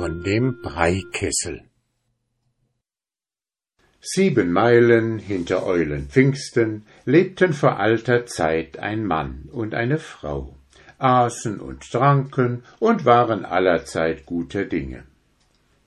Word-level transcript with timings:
von 0.00 0.22
dem 0.22 0.62
Breikessel. 0.62 1.60
Sieben 4.00 4.50
Meilen 4.50 5.18
hinter 5.18 5.66
Eulenpfingsten 5.66 6.86
lebten 7.04 7.52
vor 7.52 7.78
alter 7.78 8.24
Zeit 8.24 8.78
ein 8.78 9.04
Mann 9.04 9.50
und 9.52 9.74
eine 9.74 9.98
Frau, 9.98 10.56
aßen 10.96 11.60
und 11.60 11.82
tranken 11.82 12.62
und 12.78 13.04
waren 13.04 13.44
allerzeit 13.44 14.24
guter 14.24 14.64
Dinge. 14.64 15.02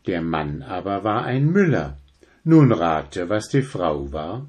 Der 0.06 0.22
Mann 0.22 0.62
aber 0.62 1.04
war 1.04 1.24
ein 1.24 1.48
Müller. 1.48 1.98
Nun 2.44 2.72
rate, 2.72 3.30
was 3.30 3.50
die 3.50 3.64
Frau 3.64 4.12
war. 4.12 4.46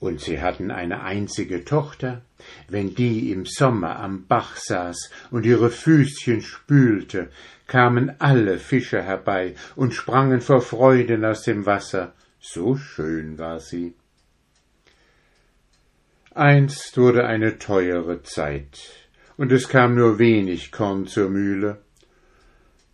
Und 0.00 0.20
sie 0.22 0.40
hatten 0.40 0.72
eine 0.72 1.02
einzige 1.02 1.64
Tochter. 1.64 2.22
Wenn 2.68 2.94
die 2.94 3.30
im 3.30 3.44
Sommer 3.44 4.00
am 4.00 4.26
Bach 4.26 4.56
saß 4.56 5.10
und 5.30 5.44
ihre 5.44 5.70
Füßchen 5.70 6.40
spülte, 6.40 7.30
kamen 7.70 8.16
alle 8.18 8.58
Fische 8.58 9.00
herbei 9.00 9.54
und 9.76 9.94
sprangen 9.94 10.42
vor 10.42 10.60
Freuden 10.60 11.24
aus 11.24 11.44
dem 11.44 11.64
Wasser, 11.64 12.12
so 12.38 12.76
schön 12.76 13.38
war 13.38 13.60
sie. 13.60 13.94
Einst 16.34 16.98
wurde 16.98 17.26
eine 17.26 17.58
teure 17.58 18.22
Zeit, 18.22 18.78
und 19.36 19.52
es 19.52 19.68
kam 19.68 19.94
nur 19.94 20.18
wenig 20.18 20.72
Korn 20.72 21.06
zur 21.06 21.30
Mühle. 21.30 21.78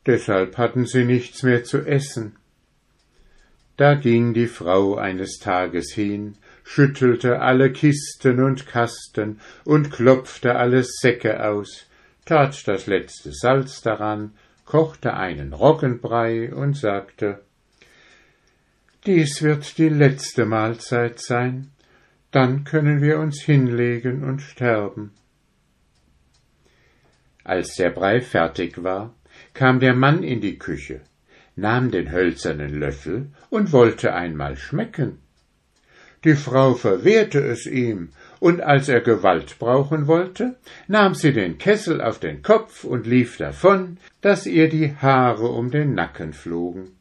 Deshalb 0.07 0.59
hatten 0.59 0.87
sie 0.87 1.05
nichts 1.05 1.43
mehr 1.43 1.65
zu 1.65 1.79
essen. 1.79 2.37
Da 3.77 3.95
ging 3.95 4.35
die 4.35 4.47
Frau 4.47 4.95
eines 4.97 5.39
Tages 5.39 5.93
hin 5.93 6.37
schüttelte 6.67 7.41
alle 7.41 7.71
Kisten 7.71 8.43
und 8.43 8.67
Kasten 8.67 9.41
und 9.65 9.93
klopfte 9.93 10.57
alle 10.57 10.83
Säcke 10.83 11.45
aus, 11.45 11.87
tat 12.25 12.67
das 12.67 12.87
letzte 12.87 13.33
Salz 13.33 13.81
daran, 13.81 14.33
kochte 14.67 15.15
einen 15.15 15.53
Roggenbrei 15.53 16.53
und 16.53 16.77
sagte 16.77 17.43
Dies 19.07 19.41
wird 19.41 19.79
die 19.79 19.89
letzte 19.89 20.45
Mahlzeit 20.45 21.21
sein, 21.21 21.71
dann 22.33 22.65
können 22.65 23.01
wir 23.01 23.21
uns 23.21 23.41
hinlegen 23.41 24.25
und 24.25 24.41
sterben. 24.43 25.13
Als 27.45 27.77
der 27.77 27.91
Brei 27.91 28.21
fertig 28.21 28.83
war, 28.83 29.15
kam 29.55 29.79
der 29.79 29.95
Mann 29.95 30.25
in 30.25 30.41
die 30.41 30.59
Küche, 30.59 31.03
nahm 31.55 31.93
den 31.93 32.11
hölzernen 32.11 32.75
Löffel 32.75 33.31
und 33.49 33.73
wollte 33.73 34.13
einmal 34.15 34.57
schmecken. 34.57 35.21
Die 36.27 36.35
Frau 36.35 36.75
verwehrte 36.75 37.39
es 37.39 37.67
ihm, 37.67 38.09
und 38.41 38.61
als 38.61 38.89
er 38.89 39.01
Gewalt 39.01 39.61
brauchen 39.61 40.09
wollte, 40.09 40.57
nahm 40.89 41.15
sie 41.15 41.33
den 41.33 41.57
Kessel 41.57 42.01
auf 42.01 42.19
den 42.19 42.43
Kopf 42.43 42.83
und 42.83 43.07
lief 43.07 43.37
davon, 43.37 43.99
dass 44.23 44.45
ihr 44.45 44.69
die 44.69 44.93
Haare 44.97 45.47
um 45.47 45.71
den 45.71 45.95
Nacken 45.95 46.33
flogen. 46.33 46.97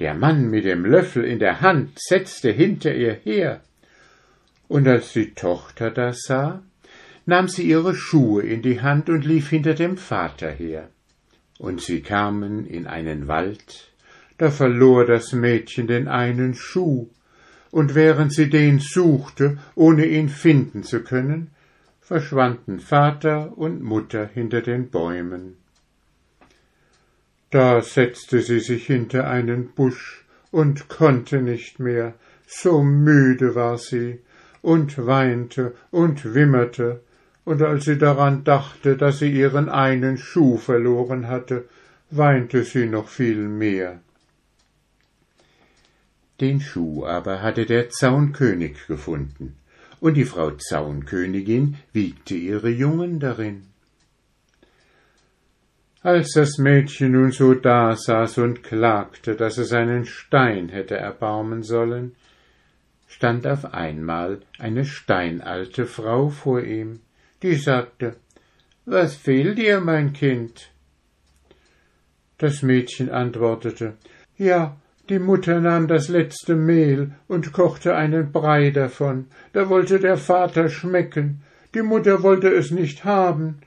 Der 0.00 0.14
Mann 0.14 0.48
mit 0.48 0.64
dem 0.64 0.86
Löffel 0.86 1.22
in 1.22 1.38
der 1.38 1.60
Hand 1.60 1.98
setzte 2.00 2.50
hinter 2.50 2.94
ihr 2.94 3.12
her, 3.12 3.60
und 4.68 4.88
als 4.88 5.12
die 5.12 5.34
Tochter 5.34 5.90
das 5.90 6.22
sah, 6.22 6.62
nahm 7.26 7.48
sie 7.48 7.64
ihre 7.64 7.94
Schuhe 7.94 8.42
in 8.42 8.62
die 8.62 8.80
Hand 8.80 9.10
und 9.10 9.26
lief 9.26 9.50
hinter 9.50 9.74
dem 9.74 9.98
Vater 9.98 10.50
her. 10.50 10.88
Und 11.58 11.82
sie 11.82 12.00
kamen 12.00 12.66
in 12.66 12.86
einen 12.86 13.28
Wald, 13.28 13.92
da 14.38 14.50
verlor 14.50 15.04
das 15.04 15.34
Mädchen 15.34 15.88
den 15.88 16.08
einen 16.08 16.54
Schuh, 16.54 17.10
und 17.72 17.96
während 17.96 18.32
sie 18.32 18.48
den 18.48 18.78
suchte, 18.78 19.58
ohne 19.74 20.06
ihn 20.06 20.28
finden 20.28 20.84
zu 20.84 21.02
können, 21.02 21.50
verschwanden 22.00 22.78
Vater 22.78 23.56
und 23.56 23.82
Mutter 23.82 24.26
hinter 24.32 24.60
den 24.60 24.90
Bäumen. 24.90 25.56
Da 27.50 27.80
setzte 27.80 28.40
sie 28.42 28.60
sich 28.60 28.86
hinter 28.86 29.28
einen 29.28 29.70
Busch 29.72 30.24
und 30.50 30.88
konnte 30.88 31.40
nicht 31.40 31.80
mehr, 31.80 32.14
so 32.46 32.82
müde 32.82 33.54
war 33.54 33.78
sie, 33.78 34.20
und 34.60 35.06
weinte 35.06 35.74
und 35.90 36.34
wimmerte, 36.34 37.00
und 37.44 37.62
als 37.62 37.86
sie 37.86 37.98
daran 37.98 38.44
dachte, 38.44 38.96
dass 38.96 39.18
sie 39.18 39.32
ihren 39.32 39.68
einen 39.68 40.18
Schuh 40.18 40.58
verloren 40.58 41.26
hatte, 41.26 41.64
weinte 42.10 42.64
sie 42.64 42.86
noch 42.86 43.08
viel 43.08 43.48
mehr. 43.48 44.00
Den 46.42 46.60
Schuh 46.60 47.06
aber 47.06 47.40
hatte 47.40 47.66
der 47.66 47.88
Zaunkönig 47.88 48.88
gefunden, 48.88 49.54
und 50.00 50.14
die 50.14 50.24
Frau 50.24 50.50
Zaunkönigin 50.50 51.76
wiegte 51.92 52.34
ihre 52.34 52.68
Jungen 52.68 53.20
darin. 53.20 53.68
Als 56.02 56.32
das 56.34 56.58
Mädchen 56.58 57.12
nun 57.12 57.30
so 57.30 57.54
dasaß 57.54 58.38
und 58.38 58.64
klagte, 58.64 59.36
dass 59.36 59.56
es 59.56 59.72
einen 59.72 60.04
Stein 60.04 60.68
hätte 60.68 60.96
erbarmen 60.96 61.62
sollen, 61.62 62.16
stand 63.06 63.46
auf 63.46 63.72
einmal 63.72 64.40
eine 64.58 64.84
steinalte 64.84 65.86
Frau 65.86 66.28
vor 66.28 66.60
ihm, 66.60 66.98
die 67.44 67.54
sagte 67.54 68.16
Was 68.84 69.14
fehlt 69.14 69.58
dir, 69.58 69.80
mein 69.80 70.12
Kind? 70.12 70.72
Das 72.38 72.62
Mädchen 72.62 73.10
antwortete 73.10 73.96
Ja, 74.36 74.76
die 75.08 75.18
Mutter 75.18 75.60
nahm 75.60 75.88
das 75.88 76.08
letzte 76.08 76.54
Mehl 76.54 77.10
und 77.26 77.52
kochte 77.52 77.96
einen 77.96 78.30
Brei 78.30 78.70
davon. 78.70 79.26
Da 79.52 79.68
wollte 79.68 79.98
der 79.98 80.16
Vater 80.16 80.68
schmecken. 80.68 81.42
Die 81.74 81.82
Mutter 81.82 82.22
wollte 82.22 82.48
es 82.48 82.70
nicht 82.70 83.04
haben. 83.04 83.58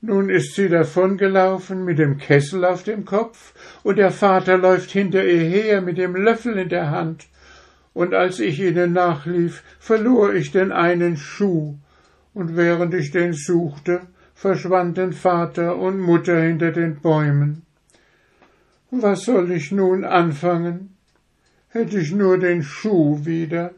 Nun 0.00 0.30
ist 0.30 0.54
sie 0.54 0.68
davongelaufen 0.68 1.84
mit 1.84 1.98
dem 1.98 2.18
Kessel 2.18 2.64
auf 2.64 2.82
dem 2.82 3.04
Kopf, 3.04 3.52
und 3.82 3.98
der 3.98 4.10
Vater 4.10 4.58
läuft 4.58 4.90
hinter 4.90 5.24
ihr 5.24 5.42
her 5.42 5.80
mit 5.80 5.96
dem 5.96 6.16
Löffel 6.16 6.58
in 6.58 6.70
der 6.70 6.90
Hand. 6.90 7.28
Und 7.92 8.12
als 8.14 8.40
ich 8.40 8.58
ihnen 8.60 8.92
nachlief, 8.92 9.62
verlor 9.78 10.32
ich 10.32 10.50
den 10.50 10.72
einen 10.72 11.16
Schuh, 11.16 11.76
und 12.34 12.56
während 12.56 12.94
ich 12.94 13.10
den 13.10 13.32
suchte, 13.32 14.00
verschwanden 14.34 15.12
Vater 15.12 15.76
und 15.76 16.00
Mutter 16.00 16.40
hinter 16.40 16.72
den 16.72 16.96
Bäumen. 17.00 17.66
Was 18.90 19.24
soll 19.24 19.52
ich 19.52 19.70
nun 19.70 20.04
anfangen? 20.04 20.96
Hätte 21.68 22.00
ich 22.00 22.10
nur 22.10 22.38
den 22.38 22.64
Schuh 22.64 23.24
wieder. 23.24 23.72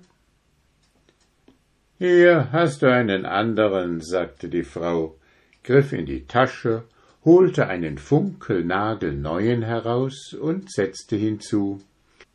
Hier 1.99 2.49
hast 2.51 2.81
du 2.81 2.91
einen 2.91 3.27
anderen, 3.27 4.01
sagte 4.01 4.49
die 4.49 4.65
Frau, 4.65 5.17
griff 5.65 5.93
in 5.93 6.07
die 6.07 6.27
Tasche, 6.27 6.85
holte 7.25 7.67
einen 7.67 7.99
funkelnagelneuen 7.99 9.63
heraus 9.63 10.33
und 10.33 10.73
setzte 10.73 11.17
hinzu 11.17 11.83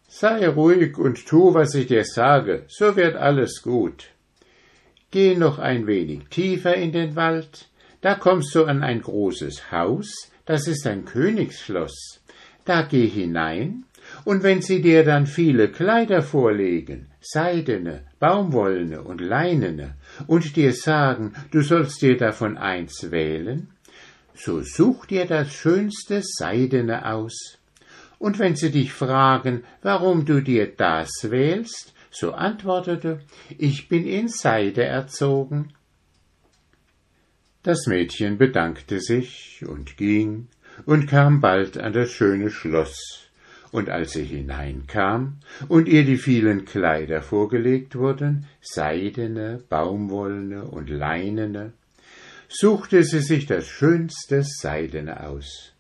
Sei 0.07 0.47
ruhig 0.47 0.97
und 0.97 1.25
tu, 1.25 1.53
was 1.53 1.73
ich 1.73 1.87
dir 1.87 2.05
sage, 2.05 2.63
so 2.67 2.95
wird 2.95 3.16
alles 3.16 3.61
gut. 3.61 4.09
Geh 5.11 5.35
noch 5.35 5.59
ein 5.59 5.87
wenig 5.87 6.29
tiefer 6.29 6.75
in 6.75 6.91
den 6.91 7.16
Wald, 7.16 7.67
da 8.01 8.16
kommst 8.16 8.55
du 8.55 8.66
an 8.66 8.83
ein 8.83 9.01
großes 9.01 9.71
Haus, 9.71 10.31
das 10.45 10.67
ist 10.67 10.87
ein 10.87 11.03
Königsschloss. 11.03 12.21
Da 12.67 12.81
geh 12.81 13.07
hinein, 13.07 13.85
und 14.25 14.44
wenn 14.44 14.61
sie 14.61 14.81
dir 14.81 15.05
dann 15.05 15.25
viele 15.25 15.69
Kleider 15.69 16.22
vorlegen, 16.22 17.07
seidene, 17.22 18.03
baumwollene 18.19 19.01
und 19.01 19.22
leinene, 19.22 19.95
und 20.28 20.57
dir 20.57 20.73
sagen, 20.73 21.33
du 21.51 21.61
sollst 21.61 22.01
dir 22.01 22.17
davon 22.17 22.57
eins 22.57 23.09
wählen, 23.09 23.69
so 24.35 24.61
such 24.61 25.05
dir 25.05 25.25
das 25.25 25.53
schönste 25.53 26.22
Seidene 26.22 27.05
aus. 27.05 27.57
Und 28.19 28.38
wenn 28.38 28.57
sie 28.57 28.72
dich 28.72 28.91
fragen, 28.91 29.63
warum 29.81 30.25
du 30.25 30.41
dir 30.41 30.67
das 30.67 31.09
wählst, 31.29 31.94
so 32.11 32.34
antwortete, 32.34 33.22
ich 33.57 33.88
bin 33.88 34.05
in 34.05 34.28
Seide 34.28 34.84
erzogen. 34.84 35.73
Das 37.63 37.88
Mädchen 37.88 38.38
bedankte 38.38 38.99
sich 38.99 39.63
und 39.66 39.96
ging, 39.96 40.47
und 40.85 41.08
kam 41.08 41.41
bald 41.41 41.78
an 41.78 41.94
das 41.94 42.12
schöne 42.12 42.50
Schloss, 42.50 43.29
und 43.72 43.90
als 43.90 44.12
sie 44.12 44.24
hineinkam 44.24 45.40
und 45.68 45.88
ihr 45.88 46.06
die 46.06 46.18
vielen 46.18 46.66
Kleider 46.66 47.22
vorgelegt 47.22 47.96
wurden, 47.96 48.46
seidene, 48.62 49.62
baumwollene 49.70 50.66
und 50.66 50.90
leinene, 50.90 51.74
suchte 52.47 53.03
sie 53.03 53.20
sich 53.20 53.46
das 53.46 53.68
schönste 53.68 54.44
Seidene 54.44 55.28
aus. 55.28 55.74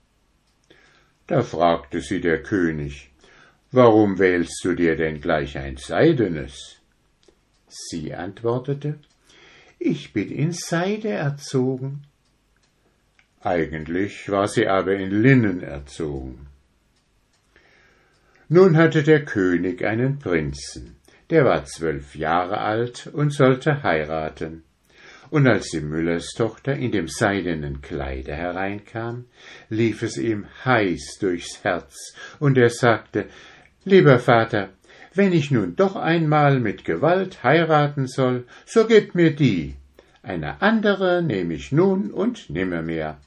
Da 1.27 1.41
fragte 1.41 2.01
sie 2.01 2.21
der 2.21 2.41
König, 2.43 3.11
Warum 3.71 4.17
wählst 4.17 4.63
du 4.63 4.75
dir 4.75 4.95
denn 4.95 5.19
gleich 5.19 5.57
ein 5.57 5.75
Seidenes? 5.75 6.77
Sie 7.67 8.13
antwortete, 8.13 8.97
Ich 9.77 10.13
bin 10.13 10.31
in 10.31 10.53
Seide 10.53 11.09
erzogen, 11.09 12.03
eigentlich 13.41 14.29
war 14.29 14.47
sie 14.47 14.67
aber 14.67 14.95
in 14.95 15.11
Linnen 15.21 15.61
erzogen. 15.61 16.47
Nun 18.49 18.77
hatte 18.77 19.03
der 19.03 19.25
König 19.25 19.83
einen 19.83 20.19
Prinzen, 20.19 20.95
der 21.29 21.45
war 21.45 21.65
zwölf 21.65 22.15
Jahre 22.15 22.59
alt 22.59 23.07
und 23.07 23.33
sollte 23.33 23.83
heiraten. 23.83 24.63
und 25.29 25.47
als 25.47 25.69
die 25.71 25.81
Müllerstochter 25.81 26.73
in 26.73 26.91
dem 26.91 27.07
seidenen 27.07 27.81
Kleide 27.81 28.33
hereinkam, 28.33 29.25
lief 29.69 30.01
es 30.01 30.17
ihm 30.17 30.45
heiß 30.63 31.17
durchs 31.19 31.63
Herz, 31.63 32.15
und 32.39 32.57
er 32.57 32.69
sagte 32.69 33.25
Lieber 33.83 34.19
Vater, 34.19 34.69
wenn 35.13 35.33
ich 35.33 35.51
nun 35.51 35.75
doch 35.75 35.95
einmal 35.95 36.59
mit 36.59 36.85
Gewalt 36.85 37.43
heiraten 37.43 38.07
soll, 38.07 38.45
so 38.65 38.85
gebt 38.85 39.15
mir 39.15 39.35
die, 39.35 39.75
eine 40.23 40.61
andere 40.61 41.21
nehme 41.21 41.53
ich 41.53 41.71
nun 41.71 42.11
und 42.11 42.49
nimmermehr. 42.49 43.17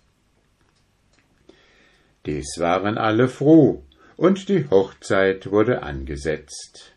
Dies 2.27 2.59
waren 2.59 2.99
alle 2.99 3.29
froh, 3.29 3.85
und 4.17 4.49
die 4.49 4.69
Hochzeit 4.69 5.51
wurde 5.51 5.83
angesetzt. 5.83 6.93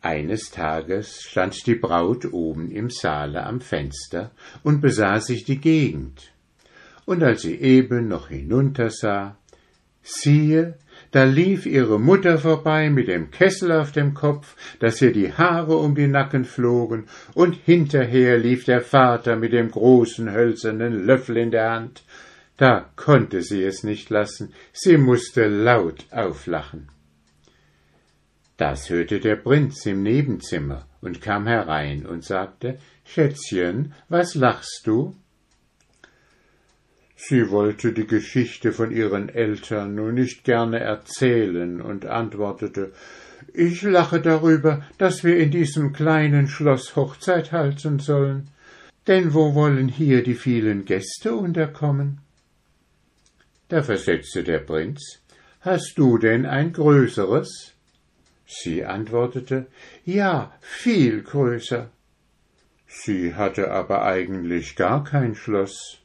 Eines 0.00 0.50
Tages 0.50 1.22
stand 1.22 1.66
die 1.66 1.76
Braut 1.76 2.30
oben 2.32 2.70
im 2.70 2.90
Saale 2.90 3.44
am 3.44 3.60
Fenster 3.60 4.32
und 4.62 4.80
besah 4.80 5.20
sich 5.20 5.44
die 5.44 5.60
Gegend. 5.60 6.32
Und 7.06 7.22
als 7.22 7.42
sie 7.42 7.54
eben 7.54 8.08
noch 8.08 8.28
hinuntersah, 8.28 9.36
siehe, 10.02 10.76
da 11.10 11.24
lief 11.24 11.64
ihre 11.64 11.98
Mutter 11.98 12.38
vorbei 12.38 12.90
mit 12.90 13.08
dem 13.08 13.30
Kessel 13.30 13.72
auf 13.72 13.92
dem 13.92 14.14
Kopf, 14.14 14.56
dass 14.78 15.00
ihr 15.00 15.12
die 15.12 15.32
Haare 15.32 15.76
um 15.76 15.94
die 15.94 16.06
Nacken 16.06 16.44
flogen, 16.44 17.06
und 17.34 17.54
hinterher 17.54 18.36
lief 18.36 18.64
der 18.64 18.80
Vater 18.80 19.36
mit 19.36 19.52
dem 19.52 19.70
großen 19.70 20.30
hölzernen 20.30 21.06
Löffel 21.06 21.36
in 21.36 21.50
der 21.50 21.70
Hand. 21.70 22.03
Da 22.56 22.90
konnte 22.96 23.42
sie 23.42 23.64
es 23.64 23.82
nicht 23.82 24.10
lassen, 24.10 24.52
sie 24.72 24.96
musste 24.96 25.48
laut 25.48 26.06
auflachen. 26.12 26.88
Das 28.56 28.88
hörte 28.88 29.18
der 29.18 29.34
Prinz 29.34 29.84
im 29.86 30.04
Nebenzimmer 30.04 30.86
und 31.00 31.20
kam 31.20 31.48
herein 31.48 32.06
und 32.06 32.24
sagte 32.24 32.78
Schätzchen, 33.04 33.92
was 34.08 34.36
lachst 34.36 34.82
du? 34.84 35.16
Sie 37.16 37.50
wollte 37.50 37.92
die 37.92 38.06
Geschichte 38.06 38.72
von 38.72 38.92
ihren 38.92 39.28
Eltern 39.28 39.96
nur 39.96 40.12
nicht 40.12 40.44
gerne 40.44 40.78
erzählen 40.78 41.80
und 41.80 42.06
antwortete 42.06 42.92
Ich 43.52 43.82
lache 43.82 44.20
darüber, 44.20 44.84
dass 44.98 45.24
wir 45.24 45.38
in 45.38 45.50
diesem 45.50 45.92
kleinen 45.92 46.46
Schloss 46.46 46.94
Hochzeit 46.94 47.50
halten 47.50 47.98
sollen. 47.98 48.50
Denn 49.06 49.34
wo 49.34 49.54
wollen 49.54 49.88
hier 49.88 50.22
die 50.22 50.34
vielen 50.34 50.84
Gäste 50.84 51.34
unterkommen? 51.34 52.20
Da 53.74 53.82
versetzte 53.82 54.44
der 54.44 54.60
Prinz 54.60 55.20
Hast 55.62 55.98
du 55.98 56.16
denn 56.16 56.46
ein 56.46 56.72
größeres? 56.72 57.72
Sie 58.46 58.84
antwortete 58.84 59.66
Ja, 60.04 60.52
viel 60.60 61.22
größer. 61.22 61.90
Sie 62.86 63.34
hatte 63.34 63.72
aber 63.72 64.04
eigentlich 64.04 64.76
gar 64.76 65.02
kein 65.02 65.34
Schloss. 65.34 65.98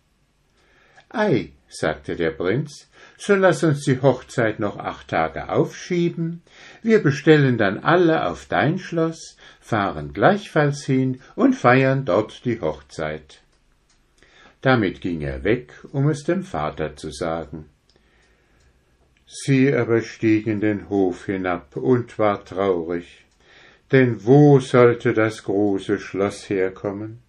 Ei, 1.09 1.51
sagte 1.67 2.15
der 2.15 2.31
Prinz, 2.31 2.89
so 3.19 3.35
lass 3.35 3.63
uns 3.63 3.83
die 3.83 4.01
Hochzeit 4.01 4.59
noch 4.59 4.79
acht 4.79 5.09
Tage 5.09 5.49
aufschieben, 5.49 6.41
wir 6.81 7.03
bestellen 7.03 7.59
dann 7.59 7.77
alle 7.77 8.25
auf 8.25 8.47
dein 8.47 8.79
Schloss, 8.79 9.37
fahren 9.59 10.11
gleichfalls 10.13 10.85
hin 10.85 11.21
und 11.35 11.53
feiern 11.53 12.03
dort 12.03 12.45
die 12.45 12.61
Hochzeit. 12.61 13.43
Damit 14.61 14.99
ging 15.01 15.21
er 15.21 15.43
weg, 15.43 15.73
um 15.91 16.09
es 16.09 16.23
dem 16.23 16.43
Vater 16.43 16.95
zu 16.95 17.11
sagen. 17.11 17.69
Sie 19.25 19.73
aber 19.73 20.01
stieg 20.01 20.47
in 20.47 20.59
den 20.59 20.89
Hof 20.89 21.27
hinab 21.27 21.75
und 21.75 22.17
war 22.19 22.43
traurig, 22.43 23.25
denn 23.91 24.25
wo 24.25 24.59
sollte 24.59 25.13
das 25.13 25.43
große 25.43 25.99
Schloss 25.99 26.49
herkommen? 26.49 27.19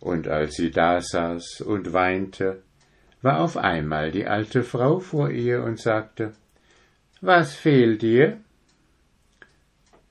Und 0.00 0.28
als 0.28 0.54
sie 0.54 0.70
da 0.70 1.00
saß 1.00 1.60
und 1.62 1.92
weinte, 1.92 2.62
war 3.20 3.40
auf 3.40 3.56
einmal 3.56 4.10
die 4.10 4.26
alte 4.26 4.62
Frau 4.62 5.00
vor 5.00 5.30
ihr 5.30 5.62
und 5.64 5.80
sagte 5.80 6.32
Was 7.20 7.54
fehlt 7.54 8.02
dir? 8.02 8.38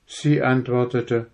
Sie 0.06 0.42
antwortete 0.42 1.28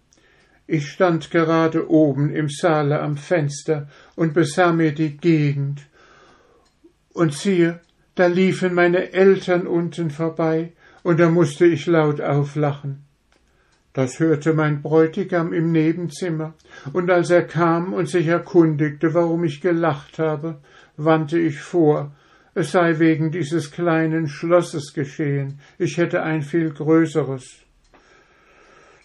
Ich 0.72 0.88
stand 0.92 1.32
gerade 1.32 1.90
oben 1.90 2.30
im 2.30 2.48
Saale 2.48 3.00
am 3.00 3.16
Fenster 3.16 3.88
und 4.14 4.34
besah 4.34 4.72
mir 4.72 4.92
die 4.92 5.16
Gegend, 5.16 5.80
und 7.12 7.34
siehe, 7.34 7.80
da 8.14 8.28
liefen 8.28 8.74
meine 8.74 9.12
Eltern 9.12 9.66
unten 9.66 10.10
vorbei, 10.10 10.72
und 11.02 11.18
da 11.18 11.28
musste 11.28 11.66
ich 11.66 11.86
laut 11.86 12.20
auflachen. 12.20 13.04
Das 13.94 14.20
hörte 14.20 14.54
mein 14.54 14.80
Bräutigam 14.80 15.52
im 15.52 15.72
Nebenzimmer, 15.72 16.54
und 16.92 17.10
als 17.10 17.30
er 17.30 17.48
kam 17.48 17.92
und 17.92 18.08
sich 18.08 18.28
erkundigte, 18.28 19.12
warum 19.12 19.42
ich 19.42 19.60
gelacht 19.60 20.20
habe, 20.20 20.60
wandte 20.96 21.40
ich 21.40 21.58
vor, 21.58 22.14
es 22.54 22.70
sei 22.70 23.00
wegen 23.00 23.32
dieses 23.32 23.72
kleinen 23.72 24.28
Schlosses 24.28 24.94
geschehen, 24.94 25.58
ich 25.78 25.96
hätte 25.96 26.22
ein 26.22 26.42
viel 26.42 26.70
größeres. 26.70 27.64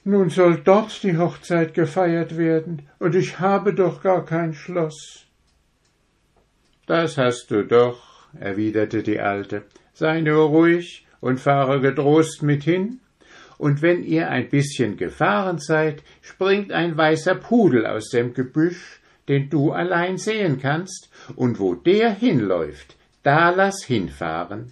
Nun 0.07 0.29
soll 0.29 0.61
dort 0.63 1.01
die 1.01 1.17
Hochzeit 1.17 1.73
gefeiert 1.73 2.37
werden, 2.37 2.87
und 2.99 3.15
ich 3.15 3.39
habe 3.39 3.73
doch 3.73 4.03
gar 4.03 4.23
kein 4.23 4.53
Schloss. 4.53 5.25
Das 6.85 7.17
hast 7.17 7.49
du 7.49 7.65
doch, 7.65 8.27
erwiderte 8.39 9.01
die 9.01 9.19
Alte, 9.19 9.63
sei 9.93 10.21
nur 10.21 10.49
ruhig 10.49 11.07
und 11.21 11.39
fahre 11.39 11.81
getrost 11.81 12.43
mit 12.43 12.63
hin, 12.63 12.99
und 13.57 13.81
wenn 13.81 14.03
ihr 14.03 14.29
ein 14.29 14.47
bisschen 14.49 14.95
gefahren 14.95 15.57
seid, 15.57 16.03
springt 16.21 16.71
ein 16.71 16.95
weißer 16.95 17.33
Pudel 17.33 17.87
aus 17.87 18.09
dem 18.09 18.35
Gebüsch, 18.35 19.01
den 19.27 19.49
du 19.49 19.71
allein 19.71 20.17
sehen 20.17 20.59
kannst, 20.59 21.09
und 21.35 21.59
wo 21.59 21.73
der 21.73 22.13
hinläuft, 22.13 22.95
da 23.23 23.49
lass 23.49 23.83
hinfahren. 23.83 24.71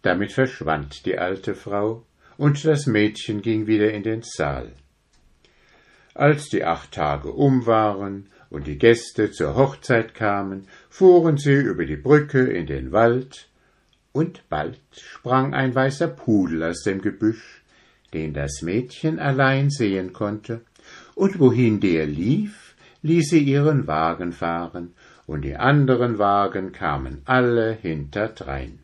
Damit 0.00 0.32
verschwand 0.32 1.04
die 1.04 1.18
alte 1.18 1.54
Frau, 1.54 2.06
und 2.36 2.64
das 2.64 2.86
Mädchen 2.86 3.42
ging 3.42 3.66
wieder 3.66 3.92
in 3.92 4.02
den 4.02 4.22
Saal. 4.22 4.72
Als 6.14 6.48
die 6.48 6.64
acht 6.64 6.92
Tage 6.92 7.32
um 7.32 7.66
waren 7.66 8.28
und 8.50 8.66
die 8.66 8.78
Gäste 8.78 9.32
zur 9.32 9.56
Hochzeit 9.56 10.14
kamen, 10.14 10.68
fuhren 10.88 11.38
sie 11.38 11.54
über 11.54 11.86
die 11.86 11.96
Brücke 11.96 12.44
in 12.44 12.66
den 12.66 12.92
Wald, 12.92 13.48
und 14.12 14.48
bald 14.48 14.78
sprang 14.92 15.54
ein 15.54 15.74
weißer 15.74 16.06
Pudel 16.06 16.62
aus 16.62 16.84
dem 16.84 17.02
Gebüsch, 17.02 17.64
den 18.12 18.32
das 18.32 18.62
Mädchen 18.62 19.18
allein 19.18 19.70
sehen 19.70 20.12
konnte, 20.12 20.60
und 21.16 21.40
wohin 21.40 21.80
der 21.80 22.06
lief, 22.06 22.76
ließ 23.02 23.30
sie 23.30 23.42
ihren 23.42 23.88
Wagen 23.88 24.32
fahren, 24.32 24.94
und 25.26 25.42
die 25.42 25.56
anderen 25.56 26.18
Wagen 26.18 26.70
kamen 26.70 27.22
alle 27.24 27.72
hinterdrein. 27.72 28.78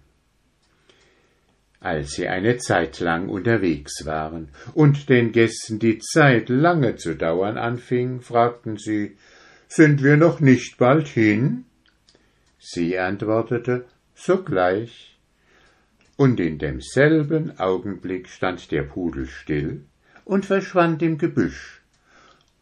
Als 1.80 2.12
sie 2.12 2.28
eine 2.28 2.58
Zeit 2.58 3.00
lang 3.00 3.30
unterwegs 3.30 4.04
waren 4.04 4.50
und 4.74 5.08
den 5.08 5.32
Gästen 5.32 5.78
die 5.78 5.98
Zeit 5.98 6.50
lange 6.50 6.96
zu 6.96 7.16
dauern 7.16 7.56
anfing, 7.56 8.20
fragten 8.20 8.76
sie 8.76 9.16
sind 9.66 10.02
wir 10.02 10.16
noch 10.16 10.40
nicht 10.40 10.78
bald 10.78 11.08
hin? 11.08 11.64
Sie 12.58 12.98
antwortete 12.98 13.86
Sogleich. 14.14 15.16
Und 16.16 16.38
in 16.38 16.58
demselben 16.58 17.58
Augenblick 17.58 18.28
stand 18.28 18.72
der 18.72 18.82
Pudel 18.82 19.26
still 19.26 19.84
und 20.24 20.44
verschwand 20.44 21.02
im 21.02 21.16
Gebüsch. 21.16 21.80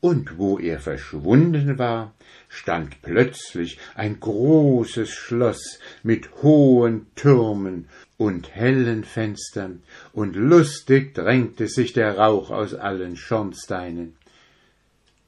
Und 0.01 0.39
wo 0.39 0.59
er 0.59 0.79
verschwunden 0.79 1.79
war, 1.79 2.15
stand 2.49 3.03
plötzlich 3.03 3.81
ein 3.97 4.21
großes 4.21 5.11
Schloss 5.11 5.81
mit 6.05 6.43
hohen 6.43 7.07
Türmen 7.17 7.89
und 8.19 8.55
hellen 8.55 9.05
Fenstern, 9.05 9.83
und 10.13 10.37
lustig 10.37 11.15
drängte 11.15 11.69
sich 11.69 11.95
der 11.95 12.19
Rauch 12.19 12.51
aus 12.51 12.75
allen 12.75 13.17
Schornsteinen. 13.17 14.17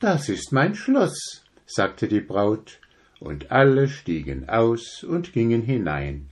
Das 0.01 0.29
ist 0.29 0.53
mein 0.53 0.75
Schloss, 0.75 1.45
sagte 1.67 2.09
die 2.09 2.21
Braut, 2.21 2.81
und 3.21 3.53
alle 3.53 3.89
stiegen 3.89 4.49
aus 4.49 5.05
und 5.05 5.33
gingen 5.33 5.63
hinein. 5.63 6.27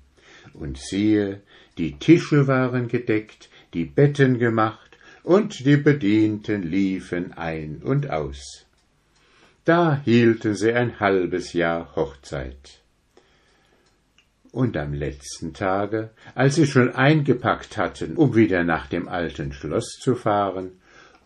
Und 0.52 0.78
siehe, 0.78 1.42
die 1.78 1.98
Tische 1.98 2.48
waren 2.48 2.88
gedeckt, 2.88 3.48
die 3.72 3.84
Betten 3.84 4.38
gemacht, 4.38 4.98
und 5.22 5.64
die 5.64 5.76
Bedienten 5.76 6.62
liefen 6.62 7.34
ein 7.34 7.82
und 7.84 8.10
aus. 8.10 8.64
Da 9.64 10.00
hielten 10.04 10.54
sie 10.54 10.72
ein 10.72 10.98
halbes 10.98 11.52
Jahr 11.52 11.94
Hochzeit. 11.94 12.80
Und 14.50 14.76
am 14.76 14.94
letzten 14.94 15.52
Tage, 15.52 16.10
als 16.34 16.54
sie 16.54 16.66
schon 16.66 16.94
eingepackt 16.94 17.76
hatten, 17.76 18.16
um 18.16 18.34
wieder 18.34 18.64
nach 18.64 18.86
dem 18.86 19.08
alten 19.08 19.52
Schloss 19.52 19.98
zu 20.00 20.14
fahren, 20.14 20.72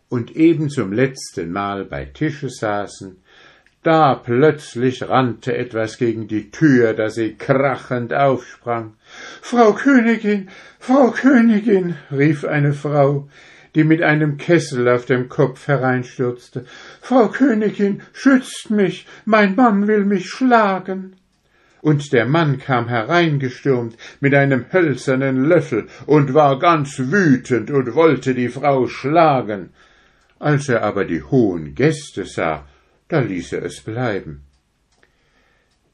und 0.09 0.37
eben 0.37 0.69
zum 0.69 0.93
letzten 0.93 1.52
Mal 1.52 1.87
bei 1.87 2.05
Tische 2.05 2.50
saßen, 2.50 3.17
da 3.83 4.14
plötzlich 4.14 5.09
rannte 5.09 5.57
etwas 5.57 5.99
gegen 5.99 6.29
die 6.29 6.50
Tür, 6.50 6.95
da 6.95 7.09
sie 7.09 7.35
krachend 7.35 8.14
aufsprang. 8.14 8.95
Frau 9.41 9.73
Königin, 9.73 10.50
Frau 10.79 11.11
Königin, 11.11 11.97
rief 12.12 12.45
eine 12.45 12.75
Frau, 12.75 13.29
die 13.75 13.85
mit 13.85 14.02
einem 14.02 14.37
Kessel 14.37 14.88
auf 14.88 15.07
dem 15.07 15.29
Kopf 15.29 15.67
hereinstürzte. 15.67 16.64
Frau 17.00 17.29
Königin, 17.29 18.02
schützt 18.12 18.71
mich, 18.71 19.07
mein 19.25 19.57
Mann 19.57 19.88
will 19.88 20.05
mich 20.05 20.29
schlagen. 20.29 21.17
Und 21.83 22.12
der 22.12 22.27
Mann 22.27 22.59
kam 22.59 22.89
hereingestürmt 22.89 23.97
mit 24.21 24.35
einem 24.35 24.73
hölzernen 24.73 25.45
Löffel 25.45 25.89
und 26.07 26.33
war 26.33 26.61
ganz 26.61 26.99
wütend 26.99 27.73
und 27.73 27.95
wollte 27.97 28.35
die 28.35 28.49
Frau 28.49 28.87
schlagen. 28.87 29.71
Als 30.39 30.69
er 30.69 30.85
aber 30.85 31.05
die 31.05 31.23
hohen 31.23 31.75
Gäste 31.75 32.25
sah, 32.25 32.67
da 33.09 33.19
ließ 33.19 33.55
er 33.55 33.65
es 33.65 33.81
bleiben. 33.81 34.43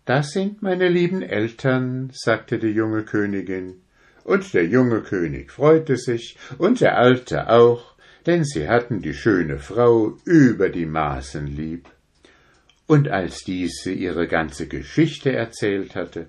Das 0.05 0.33
sind 0.33 0.61
meine 0.61 0.89
lieben 0.89 1.23
Eltern, 1.23 2.11
sagte 2.13 2.59
die 2.59 2.69
junge 2.69 3.03
Königin. 3.03 3.81
Und 4.25 4.53
der 4.53 4.67
junge 4.67 5.01
König 5.01 5.51
freute 5.51 5.97
sich, 5.97 6.37
und 6.59 6.83
der 6.83 6.99
Alte 6.99 7.49
auch, 7.49 7.95
denn 8.27 8.45
sie 8.45 8.69
hatten 8.69 9.01
die 9.01 9.15
schöne 9.15 9.59
Frau 9.59 10.19
über 10.27 10.69
die 10.69 10.85
Maßen 10.85 11.47
lieb. 11.47 11.89
Und 12.89 13.09
als 13.09 13.45
diese 13.45 13.93
ihre 13.93 14.27
ganze 14.27 14.67
Geschichte 14.67 15.31
erzählt 15.31 15.95
hatte, 15.95 16.27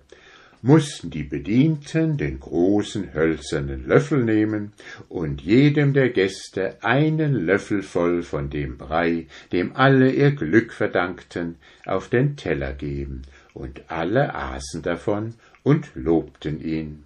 mussten 0.62 1.10
die 1.10 1.24
Bedienten 1.24 2.18
den 2.18 2.42
großen 2.42 3.13
hölzernen 3.13 3.88
Löffel 3.88 4.25
nehmen 4.25 4.74
und 5.08 5.39
jedem 5.39 5.94
der 5.94 6.10
Gäste 6.10 6.84
einen 6.84 7.34
Löffel 7.34 7.82
voll 7.82 8.24
von 8.24 8.50
dem 8.50 8.78
Brei, 8.78 9.28
dem 9.54 9.74
alle 9.74 10.12
ihr 10.12 10.32
Glück 10.32 10.74
verdankten, 10.74 11.56
auf 11.86 12.10
den 12.10 12.36
Teller 12.36 12.74
geben, 12.74 13.22
und 13.54 13.89
alle 13.89 14.36
aßen 14.36 14.82
davon 14.82 15.36
und 15.63 15.89
lobten 15.96 16.62
ihn. 16.62 17.06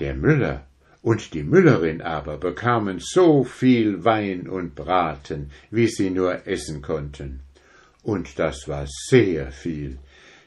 Der 0.00 0.14
Müller 0.14 0.66
und 1.02 1.34
die 1.34 1.42
Müllerin 1.42 2.00
aber 2.00 2.38
bekamen 2.38 3.00
so 3.00 3.44
viel 3.44 4.02
Wein 4.02 4.48
und 4.48 4.74
Braten, 4.74 5.50
wie 5.70 5.88
sie 5.88 6.08
nur 6.08 6.46
essen 6.46 6.80
konnten. 6.80 7.40
Und 8.04 8.38
das 8.38 8.68
war 8.68 8.86
sehr 8.86 9.50
viel, 9.50 9.98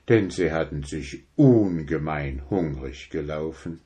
denn 0.08 0.30
sie 0.30 0.52
hatten 0.52 0.84
sich 0.84 1.26
ungemein 1.36 2.44
hungrig 2.52 3.10
gelaufen. 3.10 3.82